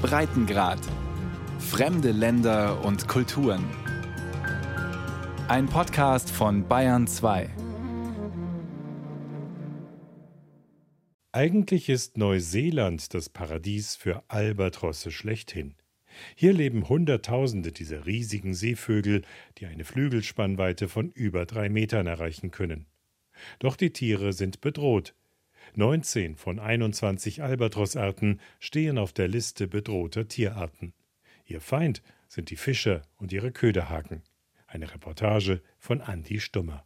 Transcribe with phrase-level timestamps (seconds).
[0.00, 0.80] Breitengrad.
[1.58, 3.64] Fremde Länder und Kulturen.
[5.48, 7.50] Ein Podcast von Bayern 2.
[11.32, 15.76] Eigentlich ist Neuseeland das Paradies für Albatrosse schlechthin.
[16.34, 19.22] Hier leben Hunderttausende dieser riesigen Seevögel,
[19.58, 22.86] die eine Flügelspannweite von über drei Metern erreichen können.
[23.60, 25.14] Doch die Tiere sind bedroht.
[25.76, 30.92] 19 von 21 Albatrossarten stehen auf der Liste bedrohter Tierarten.
[31.46, 34.22] Ihr Feind sind die Fischer und ihre Köderhaken.
[34.66, 36.84] Eine Reportage von Andy Stummer.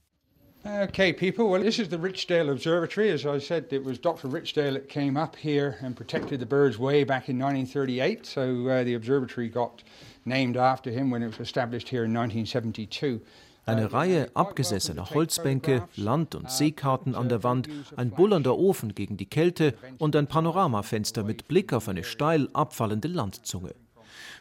[0.66, 3.10] Okay, people, well, this is the Richdale Observatory.
[3.10, 4.28] As I said, it was Dr.
[4.28, 8.24] Richdale that came up here and protected the birds way back in 1938.
[8.24, 9.82] So uh, the observatory got
[10.24, 13.20] named after him when it was established here in 1972.
[13.66, 19.26] Eine Reihe abgesessener Holzbänke, Land- und Seekarten an der Wand, ein bullernder Ofen gegen die
[19.26, 23.74] Kälte und ein Panoramafenster mit Blick auf eine steil abfallende Landzunge.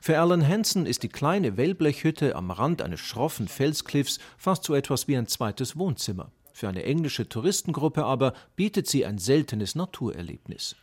[0.01, 5.07] Für Alan Hansen ist die kleine Wellblechhütte am Rand eines schroffen Felskliffs fast so etwas
[5.07, 6.29] wie ein zweites Wohnzimmer.
[6.51, 10.75] Für eine englische Touristengruppe aber bietet sie ein seltenes Naturerlebnis.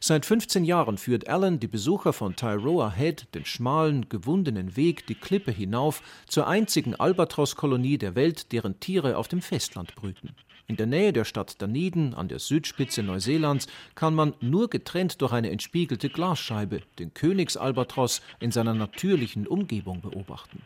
[0.00, 5.14] Seit 15 Jahren führt Alan die Besucher von Tyroa Head den schmalen, gewundenen Weg die
[5.14, 10.34] Klippe hinauf zur einzigen Albatross-Kolonie der Welt, deren Tiere auf dem Festland brüten.
[10.66, 15.32] In der Nähe der Stadt Dunedin an der Südspitze Neuseelands kann man nur getrennt durch
[15.32, 20.62] eine entspiegelte Glasscheibe den Königsalbatross in seiner natürlichen Umgebung beobachten.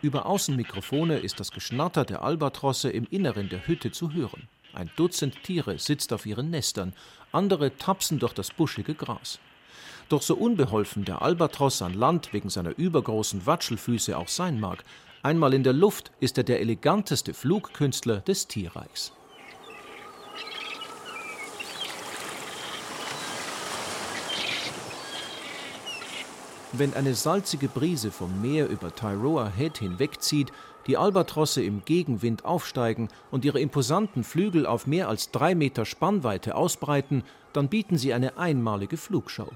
[0.00, 4.46] Über Außenmikrofone ist das Geschnatter der Albatrosse im Inneren der Hütte zu hören.
[4.72, 6.92] Ein Dutzend Tiere sitzt auf ihren Nestern,
[7.32, 9.40] andere tapsen durch das buschige Gras.
[10.08, 14.84] Doch so unbeholfen der Albatros an Land wegen seiner übergroßen Watschelfüße auch sein mag,
[15.22, 19.12] einmal in der Luft ist er der eleganteste Flugkünstler des Tierreichs.
[26.78, 30.52] Wenn eine salzige Brise vom Meer über Tyroa Head hinwegzieht,
[30.86, 36.54] die Albatrosse im Gegenwind aufsteigen und ihre imposanten Flügel auf mehr als drei Meter Spannweite
[36.54, 39.50] ausbreiten, dann bieten sie eine einmalige Flugschau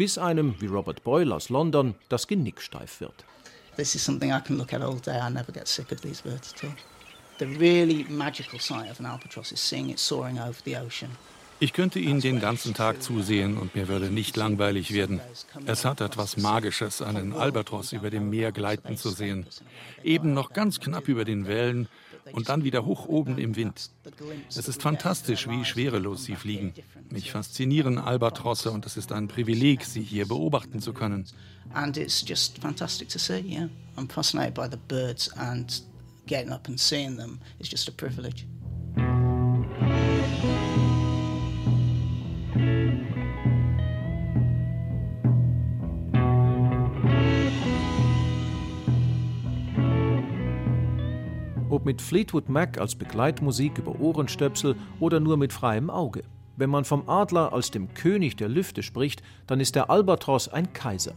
[0.00, 3.26] bis einem, wie Robert Boyle aus London, das Genick steif wird.
[3.76, 5.18] This is something I can look at all day.
[5.20, 6.74] I never get sick of these birds at all.
[7.38, 11.10] The really magical sight of an albatross is seeing it soaring over the ocean.
[11.62, 15.20] Ich könnte Ihnen den ganzen Tag zusehen und mir würde nicht langweilig werden.
[15.66, 19.44] Es hat etwas Magisches, einen Albatross über dem Meer gleiten zu sehen.
[20.02, 21.86] Eben noch ganz knapp über den Wellen
[22.32, 23.90] und dann wieder hoch oben im Wind.
[24.48, 26.72] Es ist fantastisch, wie schwerelos sie fliegen.
[27.10, 31.26] Mich faszinieren Albatrosse und es ist ein Privileg, sie hier beobachten zu können.
[31.74, 33.68] And it's just fantastic to see, yeah.
[33.96, 35.82] I'm fascinated by the birds and
[36.26, 38.46] getting up and seeing them is just a privilege.
[51.90, 56.22] Mit Fleetwood Mac als Begleitmusik über Ohrenstöpsel oder nur mit freiem Auge.
[56.56, 60.72] Wenn man vom Adler als dem König der Lüfte spricht, dann ist der Albatros ein
[60.72, 61.14] Kaiser.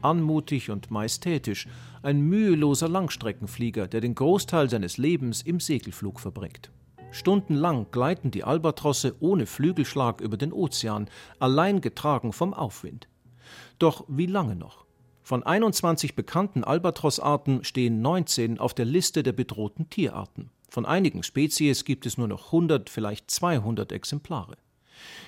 [0.00, 1.68] Anmutig und majestätisch,
[2.02, 6.70] ein müheloser Langstreckenflieger, der den Großteil seines Lebens im Segelflug verbringt.
[7.10, 13.08] Stundenlang gleiten die Albatrosse ohne Flügelschlag über den Ozean, allein getragen vom Aufwind.
[13.78, 14.83] Doch wie lange noch?
[15.26, 20.50] Von 21 bekannten Albatrossarten stehen 19 auf der Liste der bedrohten Tierarten.
[20.68, 24.58] Von einigen Spezies gibt es nur noch 100, vielleicht 200 Exemplare.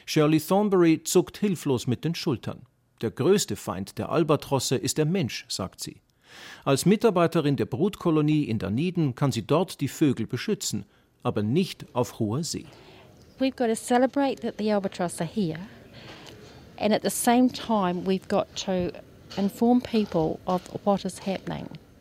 [0.04, 2.66] Shirley Thornbury zuckt hilflos mit den Schultern.
[3.00, 6.02] Der größte Feind der Albatrosse ist der Mensch, sagt sie.
[6.66, 10.84] Als Mitarbeiterin der Brutkolonie in Dunedin kann sie dort die Vögel beschützen,
[11.22, 12.66] aber nicht auf hoher See.
[13.38, 15.60] We've got to celebrate that the albatross are here.
[16.78, 18.92] And at the same time we've got to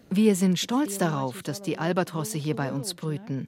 [0.09, 3.47] wir sind stolz darauf, dass die Albatrosse hier bei uns brüten.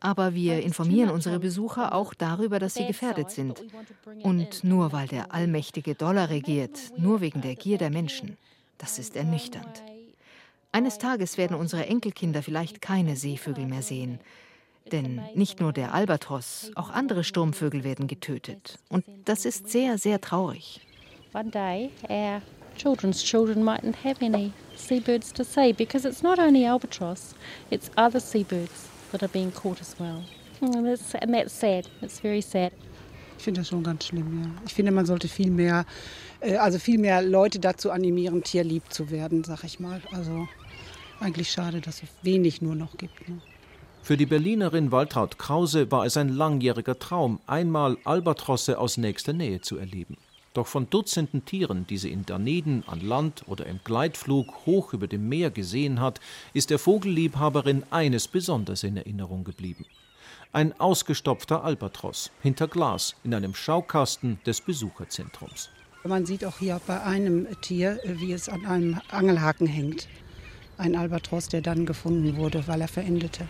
[0.00, 3.64] Aber wir informieren unsere Besucher auch darüber, dass sie gefährdet sind.
[4.22, 8.36] Und nur weil der allmächtige Dollar regiert, nur wegen der Gier der Menschen,
[8.78, 9.82] das ist ernüchternd.
[10.72, 14.18] Eines Tages werden unsere Enkelkinder vielleicht keine Seevögel mehr sehen.
[14.92, 18.78] Denn nicht nur der Albatross, auch andere Sturmvögel werden getötet.
[18.88, 20.80] Und das ist sehr, sehr traurig.
[21.32, 22.40] One day, our
[22.76, 27.34] children's children mightn't have any seabirds to see because it's not only albatross,
[27.70, 30.24] it's other seabirds that are being caught as well.
[30.60, 31.88] And that's, and that's sad.
[32.02, 32.72] It's very sad.
[33.36, 34.50] Ich finde das schon ganz schlimm, ja.
[34.66, 35.84] Ich finde, man sollte viel mehr,
[36.40, 40.00] äh, also viel mehr Leute dazu animieren, tierlieb zu werden, sag ich mal.
[40.12, 40.48] Also
[41.20, 43.28] eigentlich schade, dass es wenig nur noch gibt.
[43.28, 43.40] Ne?
[44.02, 49.60] Für die Berlinerin Waltraud Krause war es ein langjähriger Traum, einmal Albatrosse aus nächster Nähe
[49.60, 50.16] zu erleben.
[50.54, 55.08] Doch von Dutzenden Tieren, die sie in Daneden an Land oder im Gleitflug hoch über
[55.08, 56.20] dem Meer gesehen hat,
[56.52, 59.84] ist der Vogelliebhaberin eines besonders in Erinnerung geblieben.
[60.52, 65.70] Ein ausgestopfter Albatros hinter Glas in einem Schaukasten des Besucherzentrums.
[66.04, 70.06] Man sieht auch hier bei einem Tier, wie es an einem Angelhaken hängt.
[70.78, 73.48] Ein Albatros, der dann gefunden wurde, weil er verendete.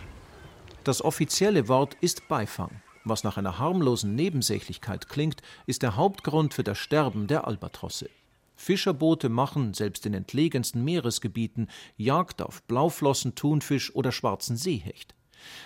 [0.83, 2.71] Das offizielle Wort ist Beifang.
[3.05, 8.09] Was nach einer harmlosen Nebensächlichkeit klingt, ist der Hauptgrund für das Sterben der Albatrosse.
[8.55, 15.13] Fischerboote machen, selbst in entlegensten Meeresgebieten, Jagd auf Blauflossen, Thunfisch oder schwarzen Seehecht.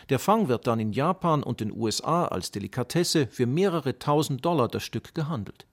[0.10, 4.68] Der Fang wird dann in Japan und den USA als Delikatesse für mehrere tausend Dollar
[4.68, 5.66] das Stück gehandelt.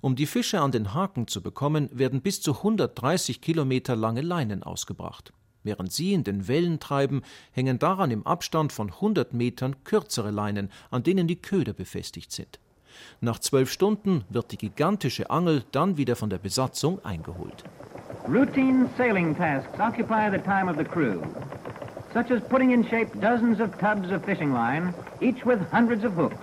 [0.00, 4.62] Um die Fische an den Haken zu bekommen, werden bis zu 130 Kilometer lange Leinen
[4.62, 5.34] ausgebracht.
[5.64, 7.22] Während sie in den Wellen treiben,
[7.52, 12.60] hängen daran im Abstand von 100 Metern kürzere Leinen, an denen die Köder befestigt sind.
[13.20, 17.64] Nach zwölf Stunden wird die gigantische Angel dann wieder von der Besatzung eingeholt.
[18.28, 21.20] Routine sailing tasks occupy the time of the crew,
[22.12, 26.14] such as putting in shape dozens of tubs of fishing line, each with hundreds of
[26.14, 26.36] hooks.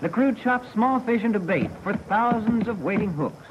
[0.00, 3.44] The crew chops small fish into bait for thousands of waiting hooks.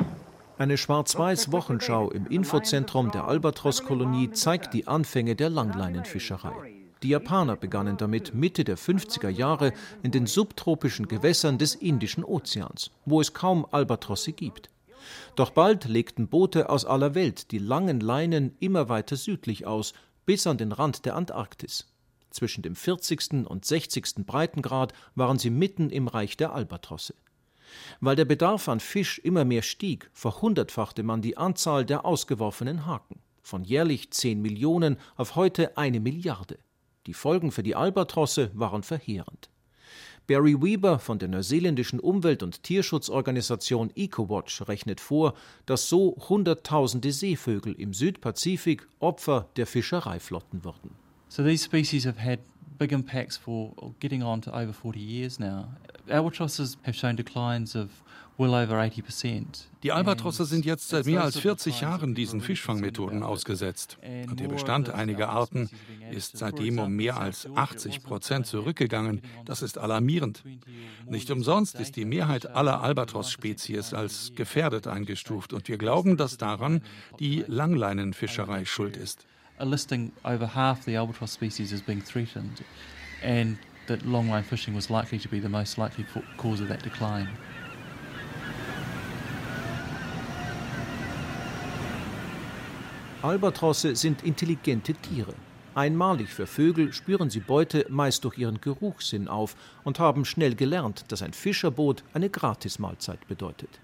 [0.60, 6.74] Eine Schwarz-Weiß-Wochenschau im Infozentrum der Albatros-Kolonie zeigt die Anfänge der Langleinenfischerei.
[7.02, 9.72] Die Japaner begannen damit Mitte der 50er Jahre
[10.04, 14.70] in den subtropischen Gewässern des Indischen Ozeans, wo es kaum Albatrosse gibt.
[15.38, 19.94] Doch bald legten Boote aus aller Welt die langen Leinen immer weiter südlich aus,
[20.26, 21.88] bis an den Rand der Antarktis.
[22.32, 23.48] Zwischen dem 40.
[23.48, 24.26] und 60.
[24.26, 27.16] Breitengrad waren sie mitten im Reich der Albatrosse.
[28.00, 33.22] Weil der Bedarf an Fisch immer mehr stieg, verhundertfachte man die Anzahl der ausgeworfenen Haken
[33.50, 36.60] von jährlich 10 Millionen auf heute eine Milliarde.
[37.08, 39.50] Die Folgen für die Albatrosse waren verheerend.
[40.28, 45.34] Barry Weber von der neuseeländischen Umwelt- und Tierschutzorganisation EcoWatch rechnet vor,
[45.66, 50.92] dass so Hunderttausende Seevögel im Südpazifik Opfer der Fischereiflotten würden.
[51.30, 52.40] So these species have had
[52.80, 55.68] big impacts for getting on to over 40 years now.
[56.10, 57.90] Albatrosses have shown declines of
[58.40, 59.68] well over 80%.
[59.84, 63.98] Die Albatrosse sind jetzt seit mehr als 40 Jahren diesen Fischfangmethoden ausgesetzt.
[64.30, 65.70] Und der Bestand einiger Arten
[66.10, 69.22] ist seitdem um mehr als 80 Prozent zurückgegangen.
[69.46, 70.44] Das ist alarmierend.
[71.08, 75.54] Nicht umsonst ist die Mehrheit aller Albatros-Spezies als gefährdet eingestuft.
[75.54, 76.82] Und wir glauben, dass daran
[77.20, 79.26] die Langleinenfischerei schuld ist
[79.60, 82.64] are listing over half the albatross species as being threatened,
[83.22, 83.58] and
[83.88, 86.06] that longline fishing was likely to be the most likely
[86.38, 87.28] cause of that decline.
[93.22, 95.34] Albatrosse sind intelligente Tiere.
[95.76, 101.06] Einmalig für Vögel spüren sie Beute meist durch ihren Geruchssinn auf und haben schnell gelernt,
[101.10, 103.80] dass ein Fischerboot eine Gratismahlzeit bedeutet.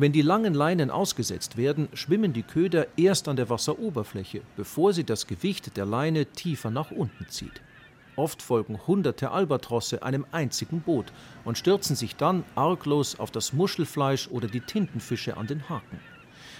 [0.00, 5.04] Wenn die langen Leinen ausgesetzt werden, schwimmen die Köder erst an der Wasseroberfläche, bevor sie
[5.04, 7.60] das Gewicht der Leine tiefer nach unten zieht.
[8.16, 11.12] Oft folgen hunderte Albatrosse einem einzigen Boot
[11.44, 16.00] und stürzen sich dann arglos auf das Muschelfleisch oder die Tintenfische an den Haken.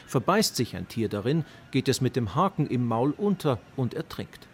[0.07, 4.50] Verbeißt sich ein Tier darin, geht es mit dem Haken im Maul unter und ertrinkt.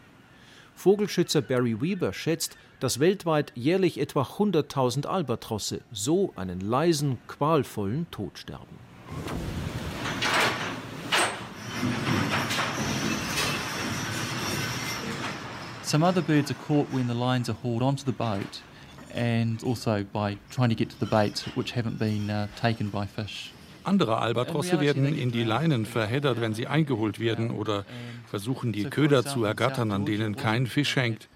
[0.76, 8.38] Vogelschützer Barry Weber schätzt, dass weltweit jährlich etwa 100.000 Albatrosse so einen leisen, qualvollen Tod
[8.38, 8.78] sterben.
[15.82, 18.60] Some other birds are caught when the lines are hauled onto the boat
[19.14, 23.06] and also by trying to get to the bait which haven't been uh, taken by
[23.06, 23.52] fish.
[23.86, 27.84] Andere Albatrosse werden in die Leinen verheddert, wenn sie eingeholt werden oder
[28.28, 31.28] versuchen, die Köder zu ergattern, an denen kein Fisch hängt.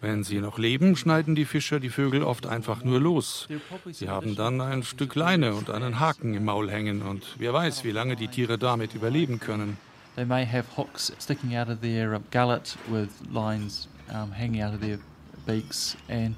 [0.00, 3.48] Wenn sie noch leben, schneiden die Fischer die Vögel oft einfach nur los.
[3.90, 7.84] Sie haben dann ein Stück Leine und einen Haken im Maul hängen und wer weiß,
[7.84, 9.76] wie lange die Tiere damit überleben können.
[10.14, 14.80] They may have hooks sticking out of their gullet with lines um, hanging out of
[14.80, 14.98] their
[15.46, 16.34] beaks and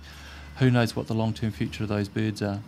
[0.59, 2.61] who knows what the long-term future of those birds are.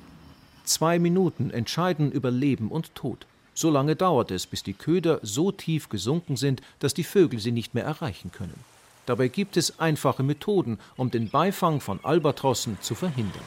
[0.64, 3.26] Zwei Minuten entscheiden über Leben und Tod.
[3.54, 7.52] So lange dauert es, bis die Köder so tief gesunken sind, dass die Vögel sie
[7.52, 8.59] nicht mehr erreichen können.
[9.04, 13.42] Dabei gibt es einfache Methoden, um den Beifang von Albatrossen zu verhindern.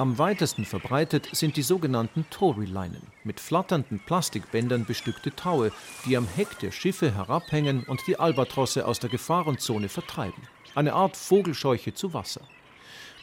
[0.00, 5.72] Am weitesten verbreitet sind die sogenannten Tory-Leinen, mit flatternden Plastikbändern bestückte Taue,
[6.06, 10.42] die am Heck der Schiffe herabhängen und die Albatrosse aus der Gefahrenzone vertreiben.
[10.74, 12.40] Eine Art Vogelscheuche zu Wasser.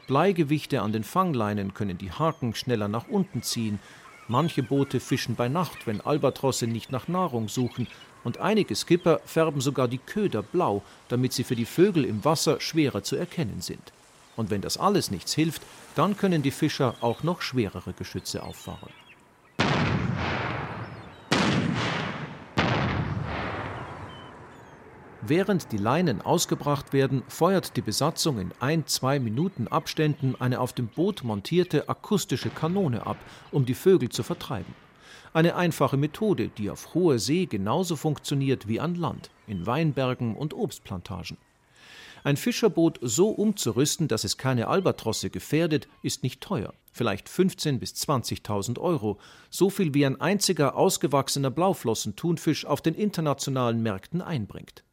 [0.06, 3.80] Bleigewichte an den Fangleinen können die Haken schneller nach unten ziehen.
[4.28, 7.88] Manche Boote fischen bei Nacht, wenn Albatrosse nicht nach Nahrung suchen,
[8.24, 12.62] und einige Skipper färben sogar die Köder blau, damit sie für die Vögel im Wasser
[12.62, 13.94] schwerer zu erkennen sind.
[14.38, 15.62] Und wenn das alles nichts hilft,
[15.96, 18.94] dann können die Fischer auch noch schwerere Geschütze auffahren.
[25.30, 30.72] Während die Leinen ausgebracht werden, feuert die Besatzung in ein, zwei Minuten Abständen eine auf
[30.72, 33.18] dem Boot montierte akustische Kanone ab,
[33.52, 34.74] um die Vögel zu vertreiben.
[35.34, 40.54] Eine einfache Methode, die auf hoher See genauso funktioniert wie an Land, in Weinbergen und
[40.54, 41.38] Obstplantagen.
[42.24, 47.94] Ein Fischerboot so umzurüsten, dass es keine Albatrosse gefährdet, ist nicht teuer, vielleicht 15.000 bis
[47.94, 49.20] 20.000 Euro,
[49.50, 54.84] so viel wie ein einziger ausgewachsener Blauflossentunfisch auf den internationalen Märkten einbringt.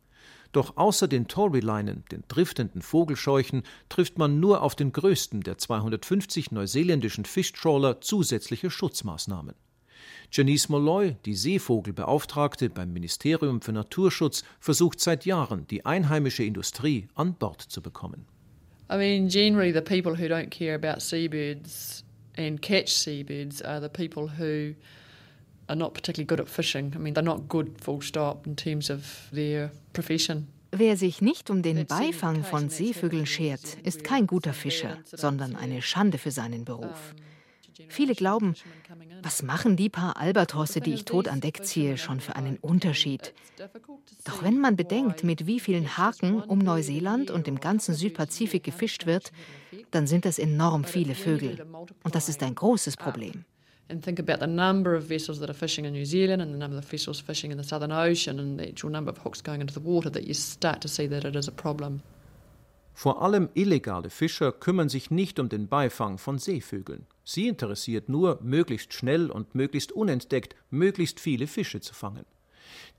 [0.53, 6.53] Doch außer den Tory-Leinen, den driftenden Vogelscheuchen, trifft man nur auf den größten der 250
[6.53, 9.57] neuseeländischen Fischtrawler zusätzliche Schutzmaßnahmen.
[10.37, 17.35] Janice Molloy, die Seevogelbeauftragte beim Ministerium für Naturschutz, versucht seit Jahren, die einheimische Industrie an
[17.35, 18.27] Bord zu bekommen.
[18.91, 22.03] I mean, generally the people who don't care about seabirds
[22.37, 24.75] and catch seabirds are the people who
[25.69, 26.93] are not particularly good at fishing.
[26.97, 30.49] I mean, they're not good, full stop, in terms of their profession.
[30.73, 35.81] Wer sich nicht um den Beifang von Seevögeln schert, ist kein guter Fischer, sondern eine
[35.81, 37.15] Schande für seinen Beruf.
[37.89, 38.55] Viele glauben,
[39.23, 43.33] was machen die paar Albatrosse, die ich tot an Deck ziehe, schon für einen Unterschied?
[44.25, 49.07] Doch wenn man bedenkt, mit wie vielen Haken um Neuseeland und im ganzen Südpazifik gefischt
[49.07, 49.33] wird,
[49.91, 51.67] dann sind das enorm viele Vögel.
[52.03, 53.45] Und das ist ein großes Problem
[53.91, 56.59] and think about the number of vessels that are fishing in New Zealand and the
[56.59, 59.61] number of vessels fishing in the Southern Ocean and the actual number of hooks going
[59.61, 62.03] into the water, that you start to see that it is a problem.
[62.95, 67.07] Vor allem illegale Fischer kümmern sich nicht um den Beifang von Seevögeln.
[67.25, 72.25] Sie interessiert nur, möglichst schnell und möglichst unentdeckt möglichst viele Fische zu fangen.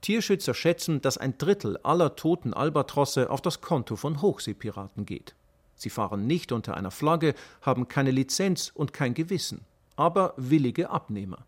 [0.02, 5.34] Tierschützer schätzen, dass ein Drittel aller toten Albatrosse auf das Konto von Hochseepiraten geht.
[5.75, 11.46] Sie fahren nicht unter einer Flagge, haben keine Lizenz und kein Gewissen aber willige Abnehmer.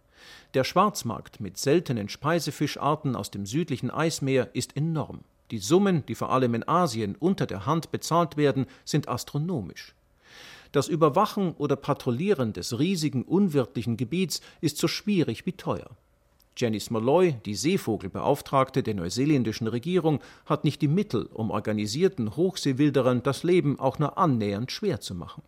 [0.54, 5.22] Der Schwarzmarkt mit seltenen Speisefischarten aus dem südlichen Eismeer ist enorm.
[5.52, 9.96] Die Summen, die vor allem in Asien unter der Hand bezahlt werden, sind astronomisch.
[10.72, 15.90] Das Überwachen oder Patrouillieren des riesigen unwirtlichen Gebiets ist so schwierig wie teuer.
[16.58, 23.44] Janice Molloy, die Seevogelbeauftragte der neuseeländischen Regierung, hat nicht die Mittel, um organisierten Hochseewilderern das
[23.44, 25.44] Leben auch nur annähernd schwer zu machen.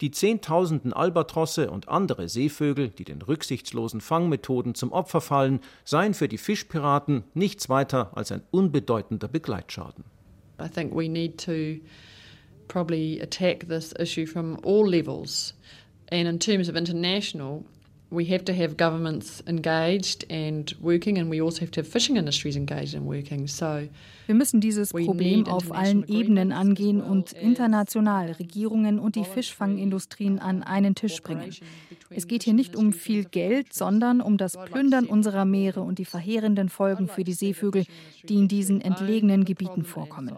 [0.00, 6.28] Die Zehntausenden Albatrosse und andere Seevögel, die den rücksichtslosen Fangmethoden zum Opfer fallen, seien für
[6.28, 10.04] die Fischpiraten nichts weiter als ein unbedeutender Begleitschaden.
[10.60, 11.80] I think we need to
[12.68, 15.54] probably attack this issue from all levels.
[16.10, 17.64] And in terms of international,
[18.10, 22.16] we have to have governments engaged and working, and we also have to have fishing
[22.16, 23.46] industries engaged and working.
[23.46, 23.82] So
[24.26, 30.62] wir müssen dieses Problem auf allen Ebenen angehen und international Regierungen und die Fischfangindustrien an
[30.62, 31.54] einen Tisch bringen.
[32.10, 36.04] Es geht hier nicht um viel Geld, sondern um das Plündern unserer Meere und die
[36.04, 37.84] verheerenden Folgen für die Seevögel,
[38.28, 40.36] die in diesen entlegenen Gebieten vorkommen.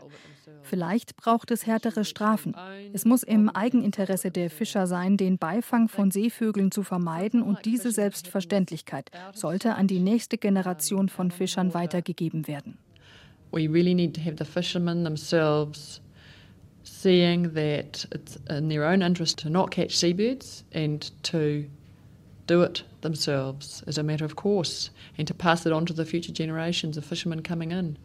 [0.63, 2.55] Vielleicht braucht es härtere Strafen.
[2.93, 7.91] Es muss im Eigeninteresse der Fischer sein, den Beifang von Seevögeln zu vermeiden und diese
[7.91, 12.79] Selbstverständlichkeit sollte an die nächste Generation von Fischern weitergegeben werden.
[13.53, 16.01] We really need to have the fishermen themselves
[16.85, 21.65] seeing that it's in their own interest to not catch seabirds and to
[22.47, 26.05] do it themselves as a matter of course and to pass it on to the
[26.05, 27.97] future generations of fishermen coming in.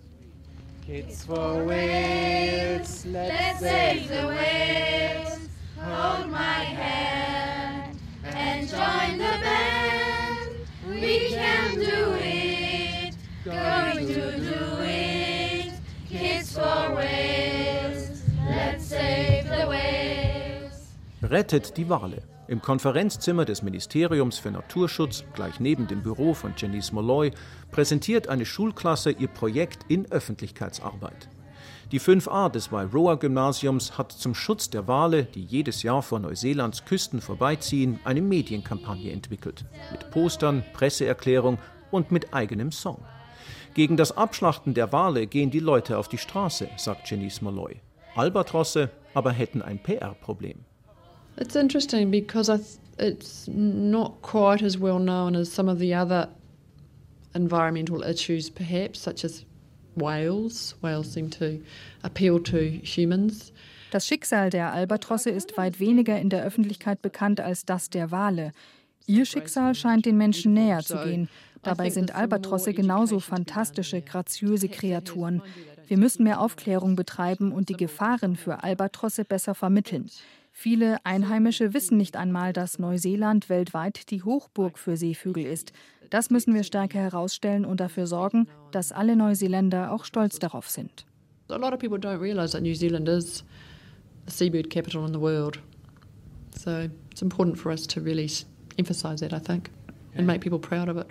[0.86, 5.40] Kids for whales, let's save the whales.
[5.80, 10.52] Hold my hand and join the band.
[10.88, 15.74] We can do it, going to do it.
[16.08, 20.92] Kids for whales, let's save the whales.
[21.22, 22.35] Rettet die Wale.
[22.48, 27.32] Im Konferenzzimmer des Ministeriums für Naturschutz, gleich neben dem Büro von Janice Molloy,
[27.72, 31.28] präsentiert eine Schulklasse ihr Projekt in Öffentlichkeitsarbeit.
[31.92, 37.20] Die 5a des Wairoa-Gymnasiums hat zum Schutz der Wale, die jedes Jahr vor Neuseelands Küsten
[37.20, 39.66] vorbeiziehen, eine Medienkampagne entwickelt.
[39.92, 41.58] Mit Postern, Presseerklärung
[41.90, 43.04] und mit eigenem Song.
[43.74, 47.82] Gegen das Abschlachten der Wale gehen die Leute auf die Straße, sagt Janice Molloy.
[48.16, 50.66] Albatrosse aber hätten ein PR-Problem.
[51.38, 52.50] It's interesting because
[52.98, 56.30] it's not quite as well known as some of the other
[57.34, 59.46] environmental issues, perhaps, such as
[59.96, 60.76] whales.
[60.82, 61.62] Whales seem to
[62.04, 63.52] appeal to humans.
[63.92, 68.52] Das Schicksal der Albatrosse ist weit weniger in der Öffentlichkeit bekannt als das der Wale.
[69.08, 71.30] Ihr Schicksal scheint den Menschen näher zu gehen.
[71.62, 75.42] Dabei sind Albatrosse genauso fantastische, graziöse Kreaturen.
[75.88, 80.10] Wir müssen mehr Aufklärung betreiben und die Gefahren für Albatrosse besser vermitteln.
[80.58, 85.74] Viele Einheimische wissen nicht einmal, dass Neuseeland weltweit die Hochburg für Seevögel ist.
[86.10, 91.06] Das müssen wir stärker herausstellen und dafür sorgen, dass alle Neuseeländer auch stolz darauf sind.
[91.50, 93.44] A lot of people don't realize that New Zealand is
[94.28, 95.60] the seabird capital in the world.
[96.58, 98.32] So it's important for us to really
[98.78, 99.70] emphasize that, I think,
[100.16, 101.08] and make people proud of it.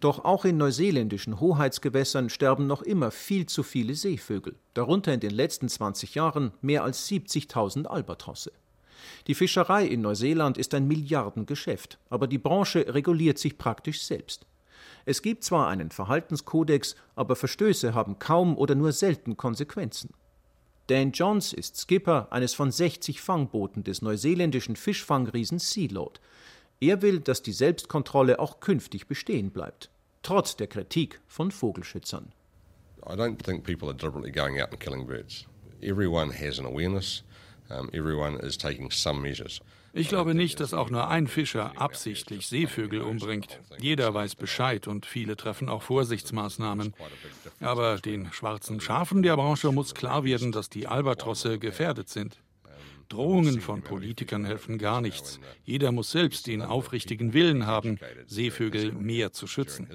[0.00, 5.32] Doch auch in neuseeländischen Hoheitsgewässern sterben noch immer viel zu viele Seevögel, darunter in den
[5.32, 8.52] letzten 20 Jahren mehr als 70.000 Albatrosse.
[9.26, 14.46] Die Fischerei in Neuseeland ist ein Milliardengeschäft, aber die Branche reguliert sich praktisch selbst.
[15.04, 20.10] Es gibt zwar einen Verhaltenskodex, aber Verstöße haben kaum oder nur selten Konsequenzen.
[20.88, 26.20] Dan Johns ist Skipper eines von 60 Fangbooten des neuseeländischen Fischfangriesen Sealord.
[26.80, 29.90] Er will, dass die Selbstkontrolle auch künftig bestehen bleibt,
[30.22, 32.32] trotz der Kritik von Vogelschützern.
[33.04, 35.46] I don't think people are deliberately going out and killing birds.
[35.80, 37.24] Everyone has an awareness.
[37.70, 39.60] Um, everyone is taking some measures.
[39.92, 43.58] Ich glaube nicht, dass auch nur ein Fischer absichtlich Seevögel umbringt.
[43.78, 46.94] Jeder weiß Bescheid und viele treffen auch Vorsichtsmaßnahmen.
[47.60, 52.38] Aber den schwarzen Schafen der Branche muss klar werden, dass die Albatrosse gefährdet sind.
[53.08, 55.40] Drohungen von Politikern helfen gar nichts.
[55.64, 59.88] Jeder muss selbst den aufrichtigen Willen haben, Seevögel mehr zu schützen.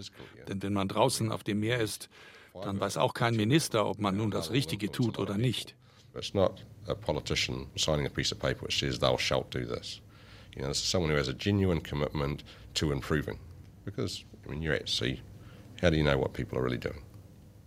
[0.48, 2.10] Denn wenn man draußen auf dem Meer ist,
[2.54, 5.76] dann weiß auch kein Minister, ob man nun das Richtige tut oder nicht.
[6.16, 10.02] It's not a politician signing a piece of paper which says thou shalt do this.
[10.56, 12.44] You know, this is someone who has a genuine commitment
[12.76, 13.40] to improving.
[13.84, 15.22] Because, I mean, you're at sea.
[15.82, 17.02] How do you know what people are really doing?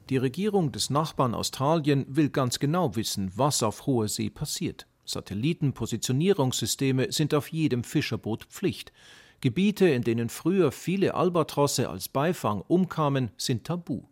[0.09, 4.87] Die Regierung des Nachbarn Australien will ganz genau wissen, was auf hoher See passiert.
[5.07, 8.93] Satellitenpositionierungssysteme sind auf jedem Fischerboot Pflicht.
[9.41, 14.03] Gebiete, in denen früher viele Albatrosse als Beifang umkamen, sind tabu.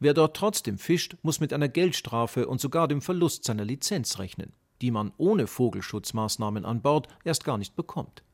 [0.00, 4.52] Wer dort trotzdem fischt, muss mit einer Geldstrafe und sogar dem Verlust seiner Lizenz rechnen,
[4.80, 8.24] die man ohne Vogelschutzmaßnahmen an Bord erst gar nicht bekommt.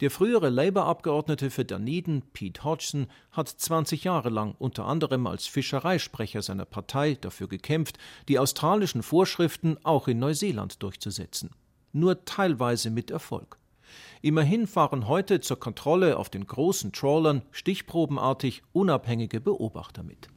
[0.00, 6.42] Der frühere Labour-Abgeordnete für Dunedin, Pete Hodgson, hat 20 Jahre lang unter anderem als Fischereisprecher
[6.42, 11.50] seiner Partei dafür gekämpft, die australischen Vorschriften auch in Neuseeland durchzusetzen.
[11.92, 13.58] Nur teilweise mit Erfolg.
[14.22, 20.28] Immerhin fahren heute zur Kontrolle auf den großen Trawlern stichprobenartig unabhängige Beobachter mit.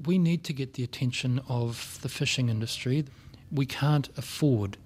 [0.00, 3.04] we need to get the attention of the fishing industry.
[3.50, 4.78] We can't afford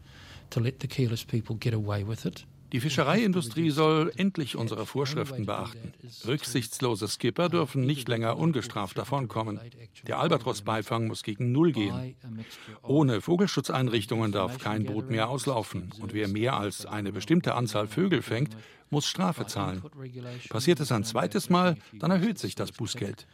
[0.51, 2.45] to let the careless people get away with it.
[2.73, 5.93] Die Fischereiindustrie soll endlich unsere Vorschriften beachten.
[6.27, 9.61] Rücksichtslose Skipper dürfen nicht länger ungestraft davonkommen.
[10.07, 12.15] Der Albatros-Beifang muss gegen Null gehen.
[12.83, 15.93] Ohne Vogelschutzeinrichtungen darf kein Boot mehr auslaufen.
[16.01, 18.57] Und wer mehr als eine bestimmte Anzahl Vögel fängt,
[18.93, 19.83] muss Strafe zahlen.
[20.49, 23.27] Passiert es ein zweites Mal, dann erhöht sich das Bußgeld.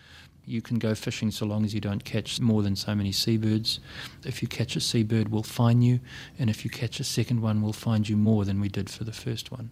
[0.48, 3.80] You can go fishing so long as you don't catch more than so many seabirds.
[4.24, 6.00] If you catch a seabird, we'll fine you,
[6.38, 9.04] and if you catch a second one, we'll find you more than we did for
[9.04, 9.70] the first one.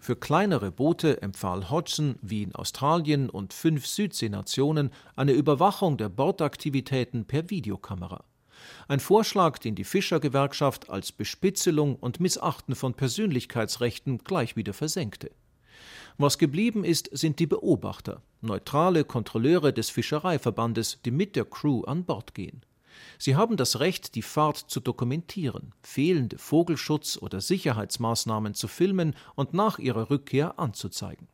[0.00, 7.24] Für kleinere Boote empfahl Hodgson, wie in Australien und fünf Südseenationen, eine Überwachung der Bordaktivitäten
[7.24, 8.24] per Videokamera.
[8.88, 15.30] Ein Vorschlag, den die Fischergewerkschaft als Bespitzelung und Missachten von Persönlichkeitsrechten gleich wieder versenkte.
[16.20, 22.04] Was geblieben ist, sind die Beobachter, neutrale Kontrolleure des Fischereiverbandes, die mit der Crew an
[22.04, 22.62] Bord gehen.
[23.18, 29.54] Sie haben das Recht, die Fahrt zu dokumentieren, fehlende Vogelschutz- oder Sicherheitsmaßnahmen zu filmen und
[29.54, 31.28] nach ihrer Rückkehr anzuzeigen.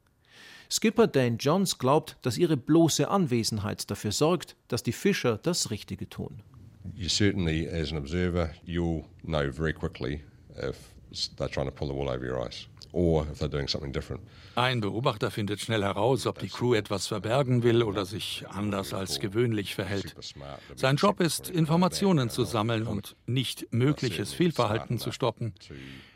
[0.70, 6.11] Skipper Dane Johns glaubt, dass ihre bloße Anwesenheit dafür sorgt, dass die Fischer das Richtige
[6.11, 6.42] tun.
[6.94, 10.23] You certainly, as an observer, you'll know very quickly
[10.59, 10.77] if
[11.38, 12.68] they're trying to pull the wool over your eyes.
[14.55, 19.19] Ein Beobachter findet schnell heraus, ob die Crew etwas verbergen will oder sich anders als
[19.19, 20.15] gewöhnlich verhält.
[20.77, 25.55] Sein Job ist, Informationen zu sammeln und nicht mögliches Fehlverhalten zu stoppen.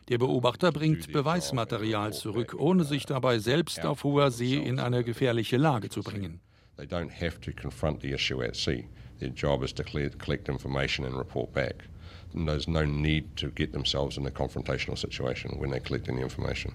[0.09, 5.57] Der Beobachter bringt Beweismaterial zurück, ohne sich dabei selbst auf hoher See in eine gefährliche
[5.57, 6.41] Lage zu bringen.
[6.77, 8.85] They don't have to confront the issue at sea.
[9.19, 11.88] Their job is to collect information and report back.
[12.33, 16.75] There's no need to get themselves in a confrontational situation when they're collecting the information.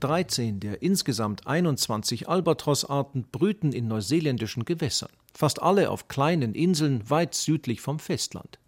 [0.00, 7.34] 13 der insgesamt 21 Albatrossarten brüten in neuseeländischen Gewässern, fast alle auf kleinen Inseln weit
[7.34, 8.58] südlich vom Festland.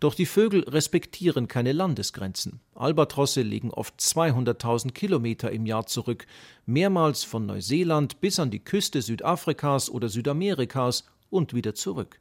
[0.00, 2.60] Doch die Vögel respektieren keine Landesgrenzen.
[2.74, 6.26] Albatrosse legen oft 200.000 Kilometer im Jahr zurück,
[6.64, 12.20] mehrmals von Neuseeland bis an die Küste Südafrikas oder Südamerikas und wieder zurück.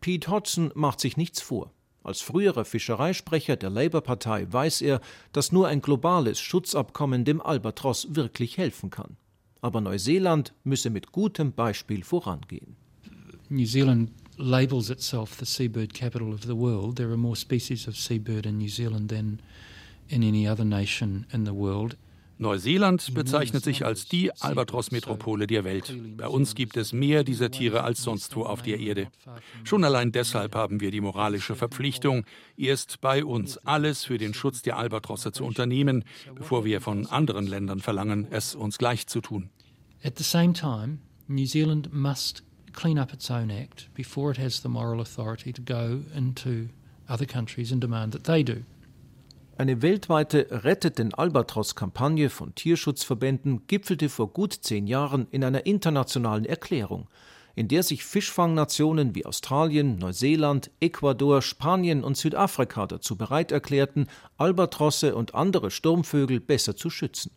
[0.00, 1.72] Pete Hodgson macht sich nichts vor.
[2.02, 5.00] Als früherer Fischereisprecher der Labour-Partei weiß er,
[5.32, 9.16] dass nur ein globales Schutzabkommen dem Albatros wirklich helfen kann.
[9.60, 12.76] Aber Neuseeland müsse mit gutem Beispiel vorangehen.
[13.48, 16.96] New Zealand labels itself the seabird capital of the world.
[16.96, 19.40] There are more species of seabird in New Zealand than
[20.08, 21.96] in any other nation in the world.
[22.38, 25.92] Neuseeland bezeichnet sich als die Albatros-Metropole der Welt.
[26.16, 29.08] Bei uns gibt es mehr dieser Tiere als sonst wo auf der Erde.
[29.64, 32.24] Schon allein deshalb haben wir die moralische Verpflichtung,
[32.56, 37.46] erst bei uns alles für den Schutz der Albatrosse zu unternehmen, bevor wir von anderen
[37.46, 39.50] Ländern verlangen, es uns gleich zu tun.
[40.04, 44.62] At the same time, New Zealand must clean up its own act before it has
[44.62, 46.68] the moral authority to go into
[47.08, 48.62] other countries and demand that they do.
[49.58, 56.44] Eine weltweite Rettet den Albatros-Kampagne von Tierschutzverbänden gipfelte vor gut zehn Jahren in einer internationalen
[56.44, 57.08] Erklärung,
[57.56, 65.16] in der sich Fischfangnationen wie Australien, Neuseeland, Ecuador, Spanien und Südafrika dazu bereit erklärten, Albatrosse
[65.16, 67.32] und andere Sturmvögel besser zu schützen.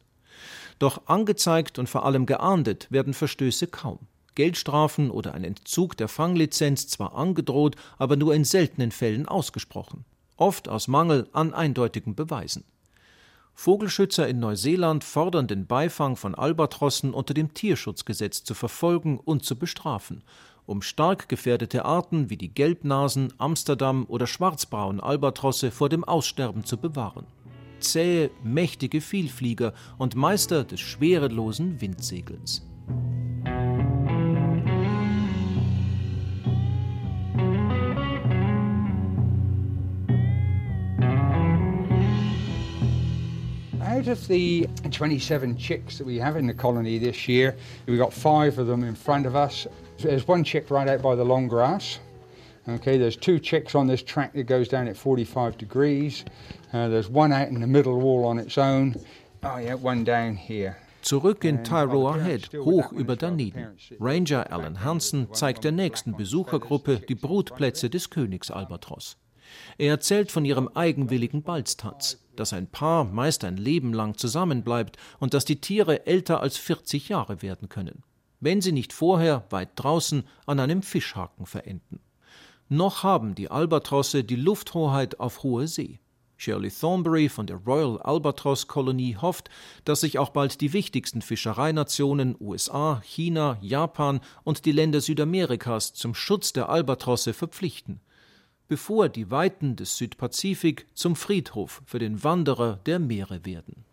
[0.78, 3.98] Doch angezeigt und vor allem geahndet werden Verstöße kaum.
[4.36, 10.06] Geldstrafen oder ein Entzug der Fanglizenz zwar angedroht, aber nur in seltenen Fällen ausgesprochen
[10.42, 12.66] oft aus Mangel an eindeutigen Beweisen.
[13.54, 19.56] Vogelschützer in Neuseeland fordern den Beifang von Albatrossen unter dem Tierschutzgesetz zu verfolgen und zu
[19.56, 20.24] bestrafen,
[20.66, 26.78] um stark gefährdete Arten wie die Gelbnasen, Amsterdam oder schwarzbrauen Albatrosse vor dem Aussterben zu
[26.78, 27.28] bewahren.
[27.80, 32.64] Zähe, mächtige Vielflieger und Meister des schwerelosen Windsegelns.
[44.12, 47.56] Of the 27 chicks that we have in the colony this year,
[47.88, 49.66] we've got five of them in front of us.
[49.98, 52.00] There's one chick right out by the long grass.
[52.70, 56.26] Okay, there's two chicks on this track that goes down at 45 degrees.
[56.74, 58.96] Uh, there's one out in the middle wall on its own.
[59.44, 60.78] Oh yeah, one down here.
[61.02, 63.76] Zurück in Tyroa Head, hoch über Dunedin.
[64.00, 69.18] Ranger Alan Hansen zeigt der nächsten Besuchergruppe die Brutplätze des Königs Albatros.
[69.78, 75.34] Er erzählt von ihrem eigenwilligen Balztanz, dass ein Paar meist ein Leben lang zusammenbleibt und
[75.34, 78.04] dass die Tiere älter als 40 Jahre werden können,
[78.40, 82.00] wenn sie nicht vorher weit draußen an einem Fischhaken verenden.
[82.70, 86.00] Noch haben die Albatrosse die Lufthoheit auf hoher See.
[86.38, 89.52] Shirley Thornbury von der Royal Albatross Kolonie hofft,
[89.86, 96.16] dass sich auch bald die wichtigsten Fischereinationen USA, China, Japan und die Länder Südamerikas zum
[96.16, 98.02] Schutz der Albatrosse verpflichten
[98.72, 103.84] bevor die Weiten des Südpazifik zum Friedhof für den Wanderer der Meere werden.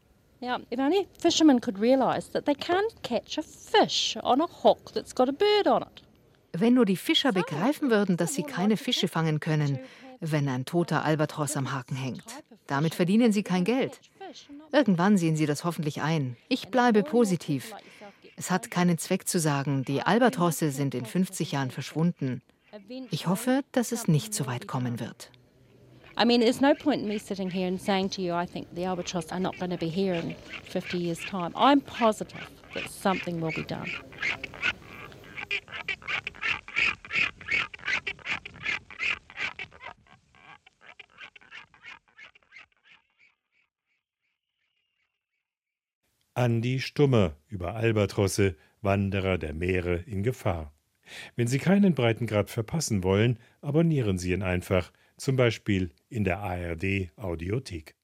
[0.41, 4.93] Now, if only fishermen could realize that they can't catch a fish on a hook
[4.95, 6.05] that's got a bird on it.
[6.53, 9.81] Wenn nur die Fischer begreifen würden, dass sie keine Fische fangen können,
[10.21, 12.23] wenn ein toter Albatros am Haken hängt.
[12.69, 13.99] Damit verdienen sie kein Geld.
[14.71, 16.37] Irgendwann sehen sie das hoffentlich ein.
[16.49, 17.75] Ich bleibe positiv.
[18.37, 22.43] Es hat keinen Zweck zu sagen, die Albatrosse sind in 50 Jahren verschwunden.
[23.11, 25.31] Ich hoffe, dass es nicht so weit kommen wird.
[26.21, 28.75] I mean, there's no point in me sitting here and saying to you, I think
[28.75, 31.53] the albatross are not going to be here in 50 years' time.
[31.55, 33.89] I'm positive that something will be done.
[46.35, 50.73] Andi Stummer über Albatrosse, Wanderer der Meere in Gefahr.
[51.37, 57.11] Wenn Sie keinen Breitengrad verpassen wollen, abonnieren Sie ihn einfach, zum Beispiel in der ARD
[57.17, 57.98] Audiothek.